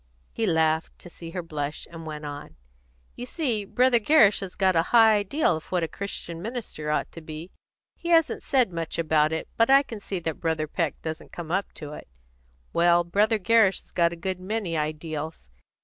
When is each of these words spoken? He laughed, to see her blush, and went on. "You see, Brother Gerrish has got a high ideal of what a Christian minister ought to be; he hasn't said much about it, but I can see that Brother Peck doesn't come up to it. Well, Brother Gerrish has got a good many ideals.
He 0.31 0.47
laughed, 0.47 0.97
to 0.97 1.11
see 1.11 1.29
her 1.29 1.43
blush, 1.43 1.87
and 1.91 2.07
went 2.07 2.25
on. 2.25 2.55
"You 3.15 3.27
see, 3.27 3.65
Brother 3.65 3.99
Gerrish 3.99 4.39
has 4.39 4.55
got 4.55 4.75
a 4.75 4.81
high 4.89 5.17
ideal 5.17 5.55
of 5.55 5.67
what 5.71 5.83
a 5.83 5.87
Christian 5.87 6.41
minister 6.41 6.89
ought 6.89 7.11
to 7.11 7.21
be; 7.21 7.51
he 7.97 8.09
hasn't 8.09 8.41
said 8.41 8.73
much 8.73 8.97
about 8.97 9.31
it, 9.31 9.47
but 9.57 9.69
I 9.69 9.83
can 9.83 9.99
see 9.99 10.17
that 10.21 10.39
Brother 10.39 10.65
Peck 10.67 10.99
doesn't 11.03 11.31
come 11.31 11.51
up 11.51 11.71
to 11.73 11.93
it. 11.93 12.07
Well, 12.73 13.03
Brother 13.03 13.37
Gerrish 13.37 13.81
has 13.81 13.91
got 13.91 14.11
a 14.11 14.15
good 14.15 14.39
many 14.39 14.75
ideals. 14.75 15.51